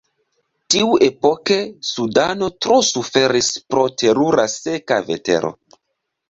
Tiuepoke, 0.75 1.57
Sudano 1.89 2.49
tro 2.67 2.79
suferis 2.87 3.51
pro 3.75 3.85
terura 4.05 4.49
seka 4.55 4.99
vetero. 5.13 5.55